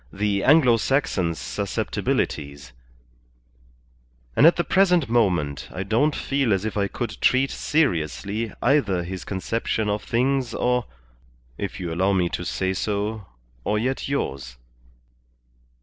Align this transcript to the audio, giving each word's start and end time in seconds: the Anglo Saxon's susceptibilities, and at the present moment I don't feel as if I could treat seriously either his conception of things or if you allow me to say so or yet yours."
the 0.11 0.43
Anglo 0.43 0.77
Saxon's 0.77 1.37
susceptibilities, 1.37 2.71
and 4.35 4.47
at 4.47 4.55
the 4.55 4.63
present 4.63 5.07
moment 5.09 5.69
I 5.71 5.83
don't 5.83 6.15
feel 6.15 6.53
as 6.53 6.65
if 6.65 6.75
I 6.75 6.87
could 6.87 7.21
treat 7.21 7.51
seriously 7.51 8.51
either 8.63 9.03
his 9.03 9.23
conception 9.23 9.91
of 9.91 10.03
things 10.03 10.55
or 10.55 10.87
if 11.59 11.79
you 11.79 11.93
allow 11.93 12.13
me 12.13 12.29
to 12.29 12.43
say 12.43 12.73
so 12.73 13.27
or 13.63 13.77
yet 13.77 14.09
yours." 14.09 14.57